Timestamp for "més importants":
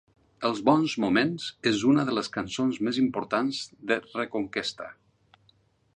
2.87-3.63